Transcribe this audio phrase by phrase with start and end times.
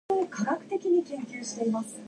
[0.09, 1.91] Fully legal weddings are offered.